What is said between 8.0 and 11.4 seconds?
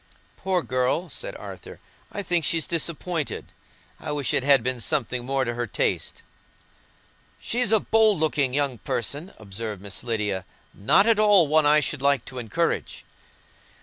looking young person," observed Miss Lydia. "Not at